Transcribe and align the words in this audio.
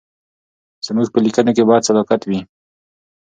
زموږ 0.85 1.07
په 1.11 1.19
لیکنو 1.25 1.51
کې 1.55 1.67
باید 1.69 1.87
صداقت 1.89 2.21
وي. 2.25 2.39